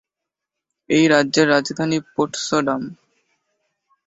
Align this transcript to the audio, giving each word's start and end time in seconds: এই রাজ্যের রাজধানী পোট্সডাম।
এই 0.89 1.05
রাজ্যের 1.07 1.47
রাজধানী 1.49 1.97
পোট্সডাম। 2.15 2.81